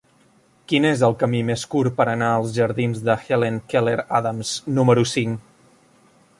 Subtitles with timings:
[0.71, 5.07] Quin és el camí més curt per anar als jardins de Helen Keller Adams número
[5.15, 5.49] cinc?